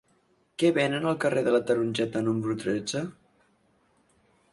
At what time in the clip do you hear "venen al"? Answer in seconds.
0.77-1.19